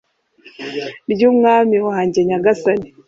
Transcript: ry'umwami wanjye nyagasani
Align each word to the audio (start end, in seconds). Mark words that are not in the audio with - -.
ry'umwami 1.11 1.77
wanjye 1.87 2.19
nyagasani 2.27 2.87